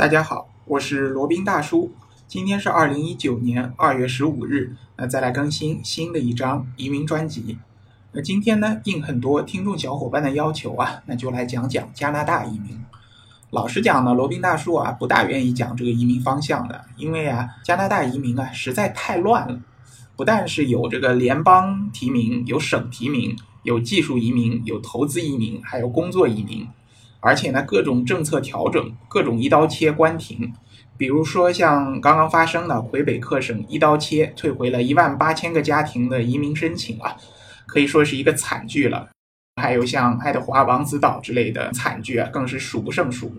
[0.00, 1.92] 大家好，我是罗宾大叔。
[2.26, 7.58] 今天是二零一九年二月十五日，那再来更新新的一张移民专辑。
[8.12, 12.82] 那今天呢，应很多听众小伙伴的要求啊，那就来讲讲加拿大移民。
[13.50, 19.60] 老实讲呢，罗宾大叔啊，不大愿意讲这个移民方向的，因为啊，加拿大移民啊实在太乱了。
[20.16, 26.66] 不但是有这个联邦提名，有省提名，有技术移民，有投资移民，还有工作移民。
[27.20, 30.52] 而且呢，各种政策调整，各种一刀切关停，
[30.96, 37.16] 比如说像刚刚发生的魁北克省一刀切退回了一万八千个家庭的移民申请啊，
[37.66, 39.08] 可以说是一个惨剧了。
[39.60, 43.32] 还有像爱德华王子岛之类的惨剧啊，更是数不胜数。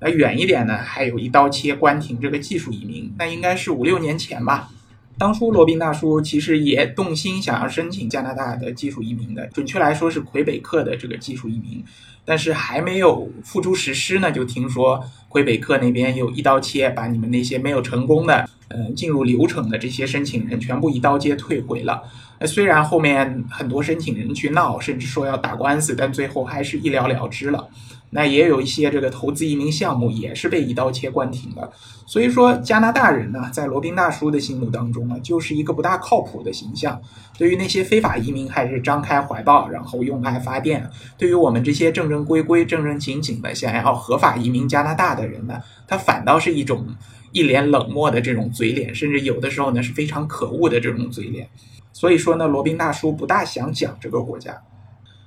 [0.00, 4.70] 那远一点呢，还有一刀切关停这个技术移民，那应该是五六年前吧。
[5.18, 11.82] 当初罗宾大叔其实也动心想要申请加拿大的技术移民的，准确来说是魁北克的这个技术移民。
[12.28, 22.02] 但是还没有付诸实施呢，就听说魁北克那边又一刀切，把你们那些没有成功的，呃，进入流程的这些申请人全部一刀切退回了。
[22.44, 27.68] 虽然后面很多申请人去闹，甚至说要打官司，但最后还是一了了之了。
[28.16, 31.70] 那也有一些这个投资移民项目也是被一刀切关停的。
[32.06, 36.98] 所以说，加拿大人呢，在罗宾大叔的心目当中呢，就是一个不大靠谱的形象。
[37.36, 40.80] 对于那些非法移民，还是张开怀抱，然后用爱发电；
[41.18, 46.86] 对于我们这些正正规规、正正经经的想要合法移民加拿大的人呢，他反倒是一种
[47.32, 51.46] 一脸冷漠的这种嘴脸，甚至有的时候呢是非常可恶的这种嘴脸。
[51.92, 54.56] 所以说呢，罗宾大叔不大想讲这个国家。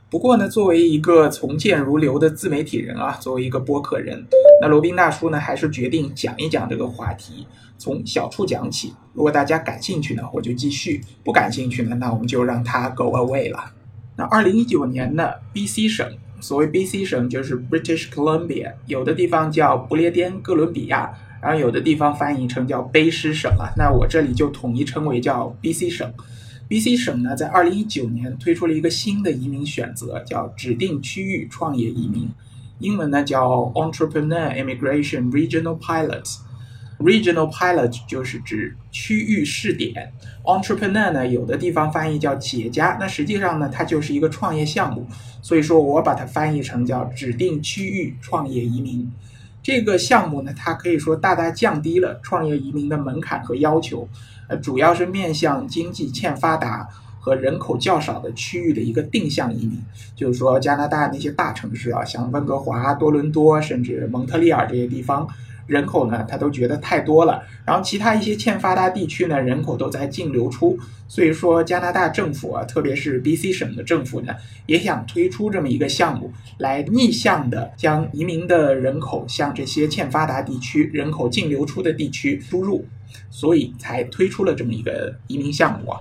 [0.10, 4.26] 不过呢，作为一个从谏如流的自媒体人啊，作为一个播客人，
[4.60, 7.46] 那罗宾大叔呢，还是决定讲一讲这个话题，
[7.78, 8.92] 从小处讲起。
[9.14, 13.72] 如果大家感兴趣呢，我就继续；不感兴趣呢，那我们就让他 go away 了。
[14.16, 23.70] 那二零一九年呢，BC 省，所谓 BC 省就是 British Columbia，有的地方叫不列颠哥伦比亚，然后有的地方翻译成叫卑诗省啊。
[23.78, 26.12] 那我这里就统一称为叫 BC 省。
[26.70, 32.30] B.C 省呢，在二零一九年推出了一个新的移民选择，叫指定区域创业移民，
[32.78, 36.38] 英文呢叫 Entrepreneur Immigration Regional Pilot。
[37.00, 40.14] Regional Pilot 就是指区域试点
[40.44, 45.08] ，Entrepreneur 呢有的地方翻译叫企业家，那实际上呢它就是一个创业项目，
[45.42, 49.12] 所以说我把它翻译成叫指定区域创业移民。
[49.62, 54.08] 这个项目呢，它可以说大大降低了创业移民的门槛和要求，
[54.48, 56.88] 呃，主要是面向经济欠发达
[57.20, 59.78] 和人口较少的区域的一个定向移民，
[60.16, 65.28] 就是说加拿大那些大城市啊，像温哥华、多伦多，甚至蒙特利尔这些地方。
[65.70, 67.42] 人口呢，他都觉得太多了。
[67.66, 70.78] 然后其他一些欠发达地区呢，人口都在净流出。
[71.08, 74.34] 所以说，加拿大政府啊，特别是 BC 省的政府呢，
[74.66, 82.86] 也想推出这么一个项目，来逆向的将移民的人口向这些欠发达地区、人口净流出的地区输入，
[83.32, 86.00] 所以才推出了这么一个移民项目啊。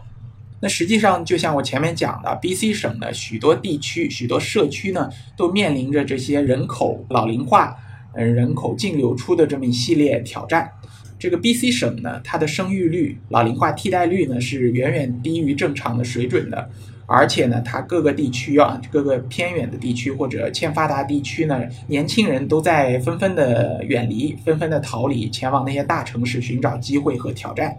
[0.60, 7.76] 那实际上，就像我前面讲的，BC 省的许多地区、许多社区呢，都面临着这些人口老龄化。
[8.18, 10.68] 呃，人口净流出的这么一系列挑战，
[11.20, 16.68] 这个 B.C 省呢，它的生育率、老龄化替代率呢是远远低于正常的水准的，
[17.06, 27.78] 而且呢，它各个地区啊，各个偏远的地区或者欠发达地区呢，年轻人都在纷纷的远离、纷纷的逃离，前往那些大城市寻找机会和挑战。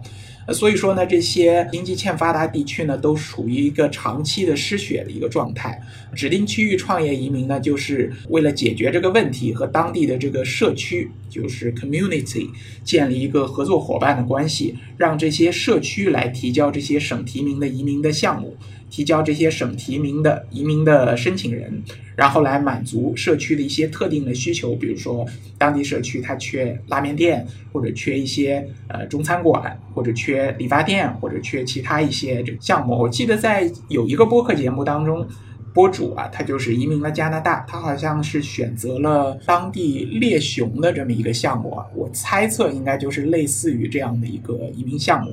[0.52, 5.80] 所以说呢，这些经济欠发达地区呢，都处于一个长期的失血的一个状态。
[6.14, 12.48] 指定区域创业移民呢，就是为了解决这个问题，和当地的这个社区，就是 community，
[12.82, 18.56] 建立一个合作伙伴的关系，让这些社区来提交这些省提名的移民的项目。
[18.90, 21.82] 提交这些省提名的移民的申请人，
[22.16, 25.24] 然后来满足社区的一些特定的需求，比如说
[25.56, 32.98] 当地社区它缺拉面店，或者缺一些呃中餐馆，或者缺理发店，或者缺其他一些这个项目。
[32.98, 35.26] 我记得在有一个播客节目当中，
[35.72, 45.32] 播主啊，他就是移民了加拿大，他好像是选择了当地猎熊的这么一个项目啊，我猜测应该就是类似于这样的一个移民项目。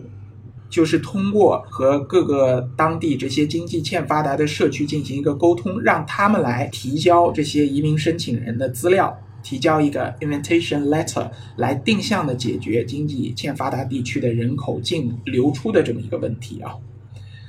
[0.69, 16.73] 就是通过和各个当地这些经济欠发达的社区进行一个沟通，让他们来提交这些移民申请人的资料，提交一个 invitation letter，来定向的解决经济欠发达地区的人口净流出的这么一个问题啊。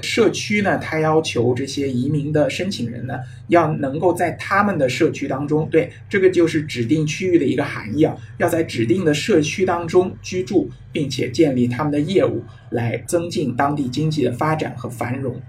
[0.00, 3.18] 社区呢，他要求这些移民的申请人呢，
[3.48, 15.40] 要能够在他们的社区当中，对这个就是指定区域的一个含义啊，要在指定的社区当中居住，并且建立他们的业务，来增进当地经济的发展和繁荣。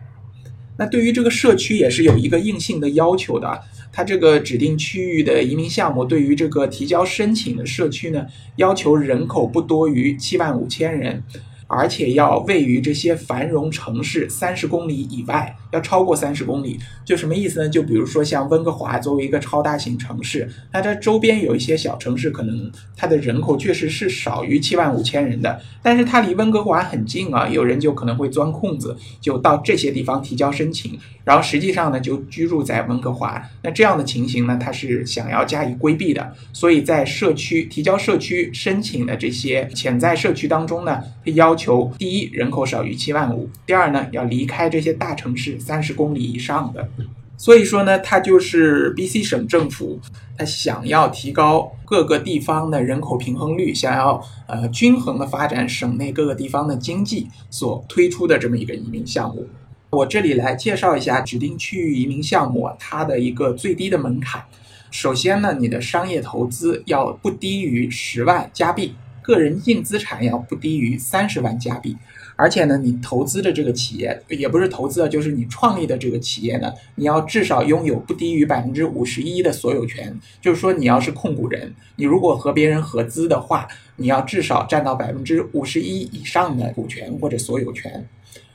[0.77, 3.61] 那对于这个社区也是有一个硬性的要求的，
[3.91, 8.25] 它这个指定区域的移民项目对于这个提交申请的社区呢，
[8.55, 11.21] 要求人口不多于七万五千人。
[11.69, 17.69] 而且要位于这些繁荣城市三十公里以外，要超过三十公里，就什么意思呢？
[17.69, 33.39] 就比如说像温哥华作为一个超大型城市，那它周边有一些小城市，可能它的人口确实是少于七万五千人的，但是它离温哥华很近啊，有人就可能会钻空子，就到这些地方提交申请，然后实际上呢就居住在温哥华。
[33.61, 40.99] 那这样的情形呢，它是想要加以规避的，所以在社区提交社区申请的这些潜在社区当中呢，
[41.35, 41.59] 要。
[41.59, 46.89] 求第一，人口少于七万五；第二呢，要离开这些大城市三十公里以上的。
[47.37, 49.99] 所以说呢，它就是 B.C 省政府，
[50.37, 59.47] 它想要提高各个地方的人口平衡率，想要呃均衡的发展省内各个地方的经济所推出的这么一个移民项目。
[59.91, 64.43] 我这里来介绍一下指定区域移民项目它的一个最低的门槛。
[64.91, 68.93] 首先呢，你的商业投资要不低于十万加币。
[69.21, 71.95] 个人净资产要不低于三十万加币，
[72.41, 80.17] 而且呢，你投资的这个企业也不是投资啊，就是你创立的这个企业呢，你要至少拥有不低于百分之五十一的所有权。
[80.39, 88.07] 就是说，你要是控股人，你如果和别人合资的话，你要至少占到百分之五十一以上的股权或者所有权。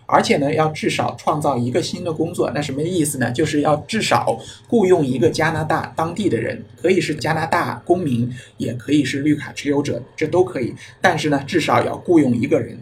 [0.07, 3.31] 而且呢，要至少创造一个新的工作，那什么意思呢？
[3.33, 10.75] 就是要至少雇佣一个加拿大当地的人，可以是加拿大公民，也可以是绿卡持有者，这都可以。
[11.03, 12.79] 但是呢，至少要雇佣一个人。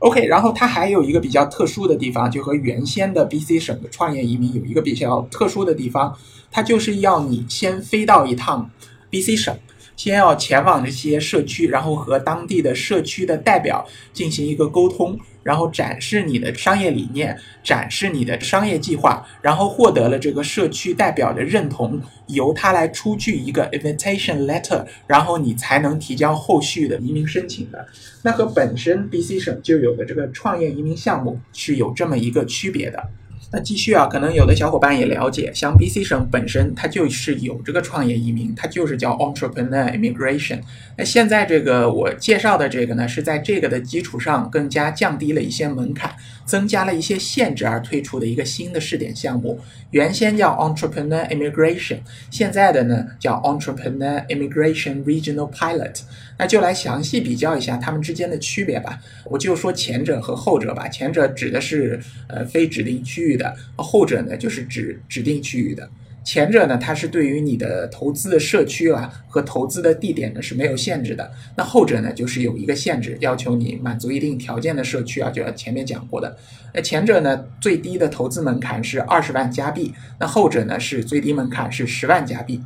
[0.00, 6.16] OK，然后它还有一个比较特殊的地方，就和原先的 BC 省的创业移民有一个比较特殊的地方，
[6.50, 8.70] 它就是要你先飞到一趟
[9.10, 9.56] BC 省。
[9.98, 27.84] 先要前往这些社区，然后和当地的社区的代表进行一个沟通，然后展示你的商业理念，展示你的商业计划，然后获得了这个社区代表的认同，由他来出具一个 invitation letter，然后你才能提交后续的移民申请的。
[28.22, 33.02] 那和本身 BC 省就有的这个创业移民项目是有这么一个区别的。
[33.50, 40.60] 那继续啊，可能有的小伙伴也了解，像 BC 省本身它就是有这个创业移民，它就是叫 entrepreneur immigration。
[40.98, 46.14] 那现在这个我介绍的这个呢，是在这个的基础上更加降低了一些门槛，
[46.44, 49.58] 增加了一些限制而推出的一个新的试点项目。
[49.92, 52.00] 原先叫 entrepreneur immigration，
[52.30, 56.00] 现在的呢叫 entrepreneur immigration regional pilot。
[56.40, 59.00] 那就来详细比较一下它们之间的区别吧。
[59.24, 60.86] 我就说前者和后者吧。
[60.86, 61.98] 前者指的是
[62.28, 63.37] 呃非指定区域。
[63.38, 65.84] 的后者呢，就是指指定区域的；
[66.22, 71.30] 前者呢，它是对于你的投资的社区啊和投资的地点呢是没有限制的。
[71.56, 76.36] 那后者呢，就是有一个限制，要求你满足一定条件的社区啊，就要前面讲过的。
[76.74, 82.60] 那前者呢，最低的投资门槛是二十万加币；那后者呢，是最低门槛是十万加币。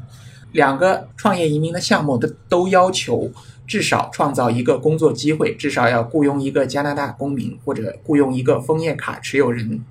[0.50, 3.30] 两个创业移民的项目都都要求。
[3.64, 9.82] 至少创造一个工作机会，至少要雇佣一个加拿大公民或者雇佣一个枫叶卡持有人。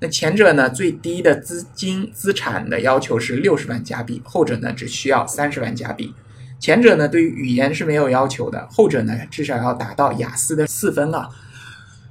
[0.00, 6.14] 那前者呢，最低的资金资产的要求是六十万加币，后者呢只需要三十万加币。
[6.60, 11.28] 前者呢对于语言是没有要求的，后者呢至少要达到雅思的四分啊。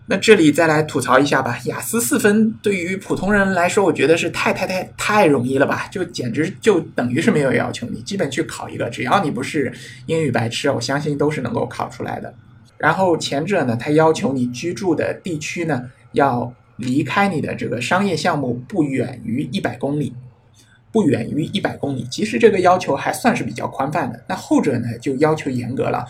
[0.07, 9.71] 那这里再来吐槽一下吧，雅思四分对于普通人来说，我觉得是太太太太容易了吧，就简直就等于是没有要求，你基本去考一个，只要你不是
[10.07, 12.33] 英语白痴，我相信都是能够考出来的。
[12.77, 16.53] 然后前者呢，它要求你居住的地区呢要。
[16.77, 20.13] 离开你的这个商业项目不远于一百公里，
[20.91, 22.07] 不远于一百公里。
[22.09, 24.23] 其实这个要求还算是比较宽泛的。
[24.27, 26.05] 那后者呢，就要求严格了，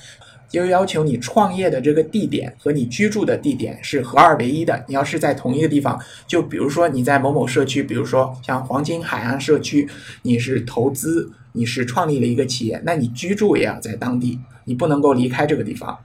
[0.50, 4.84] 就要求你创业的这个地点和你居住的地点是合二为一的。
[4.88, 9.88] 你要是在同一个地方，就比如说你在某某社区，比如说像黄金海岸社区，
[10.22, 15.98] 你是投资，你是创立了一个企业，那你居住也要在当地，你不能够离开这个地方。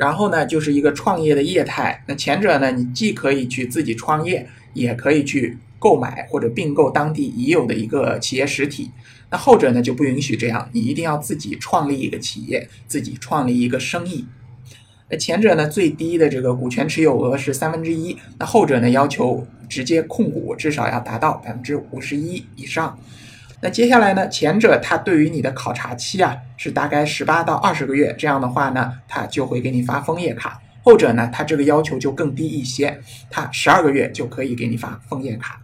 [0.00, 2.02] 然后呢，就是一个创业的业态。
[2.06, 8.90] 那前者呢，你既可以去自己创业，也可以去购买或者并购当地已有的一个企业实体。
[9.30, 14.24] 那后者呢，就不允许这样，你一定要自己创立一个企业，自己创立一个生意。
[15.10, 18.16] 那前者呢，最低的这个股权持有额是三分之一。
[18.38, 22.98] 那后者呢，要求直接控股至少要达到百分之五十一以上。
[23.62, 24.26] 那接下来呢？
[24.28, 30.58] 前者他对于你的考察期啊是大概十八到二十个月，这样的话呢，他就会给你发枫叶卡。
[30.82, 32.98] 后者呢，他这个要求就更低一些，
[33.28, 35.60] 他十二个月就可以给你发枫叶卡。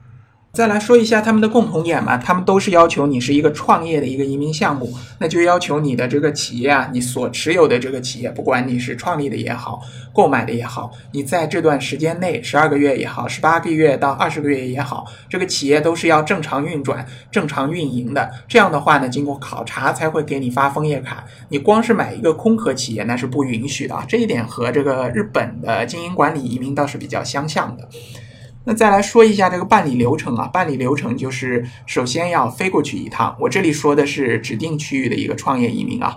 [0.57, 9.83] 再来说一下他们的共同点嘛，他们都是要求你是一个创业的一个移民项目，那就要求你的这个企业啊，你所持有的这个企业，不管你是创立的也好，
[10.15, 18.31] 购买的也好，你在这段时间内，十二个月也好，十八个月到二十个月也好，这个企业都是要正常运转、正常运营的。
[18.49, 21.23] 这样的话呢，经过考察才会给你发枫叶卡。
[21.51, 27.87] 你光是买一个空壳企业那是不允许的啊，这一点和这个日本的经营管理移民倒是比较相像的。
[28.69, 33.37] 那再来说一下这个办理流程啊，办理流程就是首先要飞过去一趟。
[33.39, 36.17] 我这里说的是指定区域的一个创业移民啊。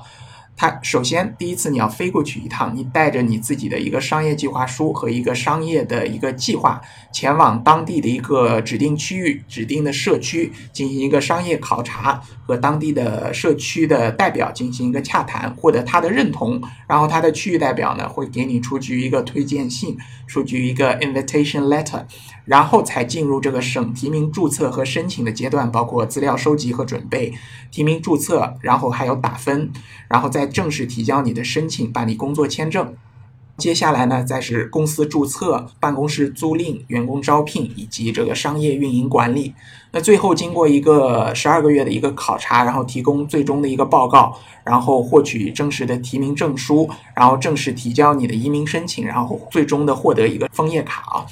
[0.57, 6.81] 他首先第一次你要飞过去一趟，你带着你自己的一个商业计划书和一个商业的一个计划，
[7.13, 22.03] 前往当地的一个指定区域、指定的社区进行一个商业考察，和当地的社区的代表进行一个洽谈，获得他的认同，然后他的区域代表呢会给你出具一个推荐信，出具一个 invitation letter，
[22.49, 27.33] 然后才进入这个省提名注册和申请的阶段，包括资料收集和准备，
[27.71, 29.71] 提名注册，然后还有打分，
[30.09, 30.49] 然后再。
[30.49, 32.95] 正式提交你的申请，办理工作签证。
[33.55, 39.53] 接下来呢，再是公司注册、办公室租赁、员工招聘以及这个商业运营管理。
[39.91, 51.25] 那最后经过一个十二个月的一个考察，然后提供最终的一个报告，然后获取正式的提名证书，然后正式提交你的移民申请，然后最终的获得一个枫叶卡啊。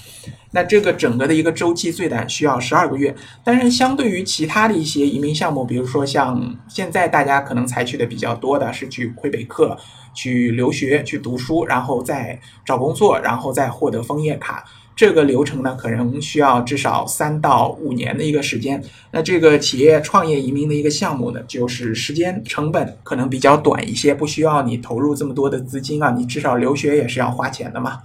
[0.52, 9.78] 那这个整个的一个周期最短需要十二个月，但是相对于其他的一些移民项目，比如说像现在大家可能采取的比较多的是去魁北克
[10.16, 14.66] 去留学、去读书，然后再找工作，然后再获得枫叶卡，
[14.98, 18.84] 这个流程呢可能需要至少三到五年的一个时间。
[19.12, 28.00] 那这个企业创业移民的一个项目呢，就是时间成本可能比较短一些，不需要你投入这么多的资金啊，你至少留学也是要花钱的嘛。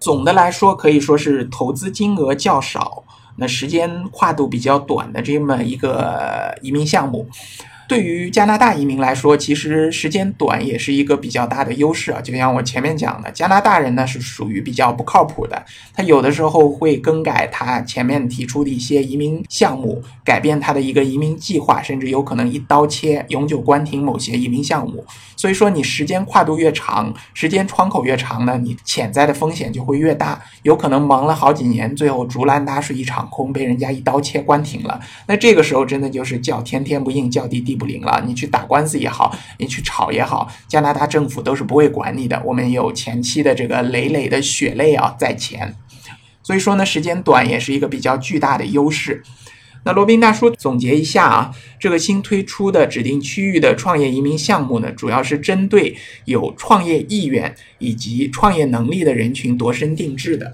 [0.00, 3.04] 总的来说，可以说是投资金额较少，
[3.36, 7.28] 那时间跨度比较短的这么一个移民项目。
[7.88, 12.20] 对于加拿大移民来说，其实时间短也是一个比较大的优势啊。
[12.20, 15.64] 就像我前面讲的，加拿大人呢是属于比较不靠谱的，
[15.94, 25.02] 他有的时候会更改他前面提出的一些移民项目，改变他的一个移民计划，甚至有可能一刀切、永久关停某些移民项目。
[25.34, 35.00] 所以说，你时间跨度越长，时间窗口越长呢，你潜在的风险就会越大，有可能忙了好几年，最后竹篮打水一场空，被人家一刀切关停了。
[35.26, 37.77] 那这个时候真的就是叫天天不应，叫地地。
[37.78, 42.42] 不灵了，你去打官司也好，你去吵也好，加拿大政府都是不会管你的。
[42.44, 45.74] 我们有前期的这个累累的血泪啊在前，
[46.42, 49.22] 所以说呢，时间短也是一个比较巨大的优势。
[49.84, 60.52] 那罗宾大叔总结一下啊，这个新推出的指定区域的创业移民项目呢，主要是针对有创业意愿以及创业能力的人群度身定制的。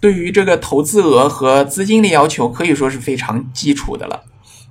[0.00, 4.24] 对于这个投资额和资金的要求，可以说是非常基础的了。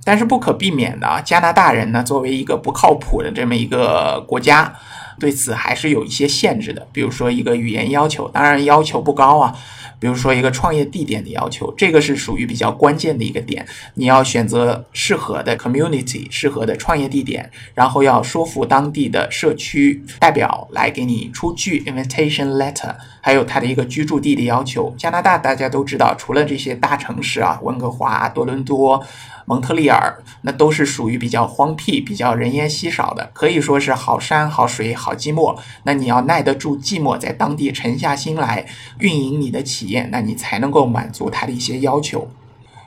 [0.04, 4.72] 但是不可避免的啊，加拿大人呢，作为一个不靠谱的这么一个国家，
[5.18, 6.86] 对此还是有一些限制的。
[6.92, 9.56] 比如说一个语言要求，当然要求不高啊。
[10.00, 13.66] 比如说一个创业地点的要求，这个是属于比较关键的一个点。
[13.94, 22.94] 你要选择适合的 community，适合的创业地点，然后要说服当地的社区代表来给你出具 invitation letter，
[23.24, 24.94] 还有他的一个居住地的要求。
[24.98, 29.02] 加拿大大家都知道，除了这些大城市啊，温哥华、多伦多。
[29.46, 35.54] 蒙特利尔那都是属于比较荒僻、比较人烟稀少的，可以说是好山好水好寂寞。
[35.82, 38.66] 那你要耐得住寂寞，在当地沉下心来
[39.00, 42.26] 运营你的企业，那你才能够满足他的一些要求。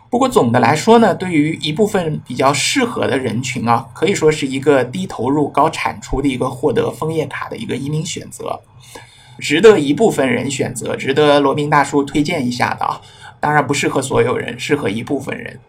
[0.10, 8.60] 不过总的来说呢，对于一部分比较适合的人群啊，可以说是一个低投入高产出的一个获得枫叶卡的一个移民选择，
[9.40, 13.02] 值得一部分人选择，值得罗宾大叔推荐一下的啊。
[13.40, 15.60] 当然不适合所有人，适合一部分人。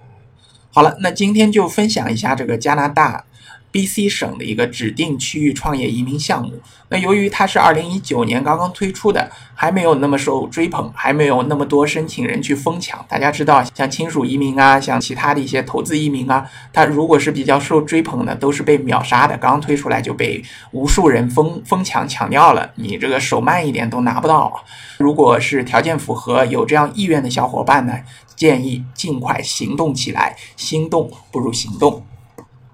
[0.70, 3.24] 好了，那今天就分享一下这个加拿大
[3.70, 6.60] B.C 省的一个指定区域创业移民项目。
[6.90, 13.04] 那由于它是二零一九年刚刚推出的，还没有那么受追捧，还没有那么多申请人去疯抢。
[13.08, 19.36] 大家知道，像亲属移民啊，像其他的一些投资移民啊，它如果是比较受追捧的，都是被秒杀的。
[19.36, 24.64] 刚推出来就被无数人疯疯抢抢掉了，你这个手慢一点都拿不到。
[24.96, 27.92] 如果是条件符合、有这样意愿的小伙伴呢？
[28.34, 32.04] 建议尽快行动起来，心动不如行动。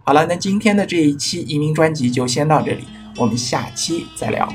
[0.07, 2.85] 好了，那今天的这一期移民专辑就先到这里，
[3.17, 4.47] 我们下期再聊。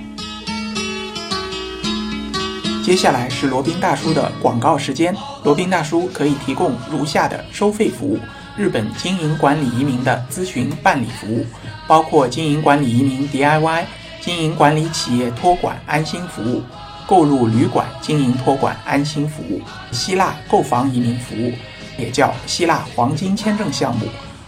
[2.83, 5.11] 接下来是罗宾大叔的广告时间，
[5.43, 8.19] 罗宾大叔可以提供如下的收费服务：
[8.55, 11.43] 日本经营管理移民的咨询办理服务，
[11.87, 13.85] 包括经营管理移民 DIY、
[14.21, 16.61] 经营管理企业托管安心服务。
[17.07, 19.59] 购入旅馆经营托管安心服务，
[19.91, 21.51] 希腊购房移民服务，
[21.97, 24.05] 也叫希腊黄金签证项目，